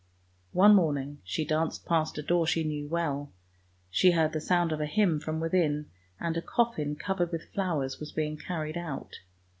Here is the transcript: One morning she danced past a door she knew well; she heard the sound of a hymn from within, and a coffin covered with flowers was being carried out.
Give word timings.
One 0.53 0.73
morning 0.73 1.19
she 1.23 1.45
danced 1.45 1.85
past 1.85 2.17
a 2.17 2.23
door 2.23 2.47
she 2.47 2.63
knew 2.63 2.87
well; 2.87 3.31
she 3.91 4.13
heard 4.13 4.33
the 4.33 4.41
sound 4.41 4.71
of 4.71 4.81
a 4.81 4.87
hymn 4.87 5.19
from 5.19 5.39
within, 5.39 5.91
and 6.19 6.35
a 6.35 6.41
coffin 6.41 6.95
covered 6.95 7.31
with 7.31 7.53
flowers 7.53 7.99
was 7.99 8.11
being 8.11 8.35
carried 8.35 8.77
out. 8.79 9.17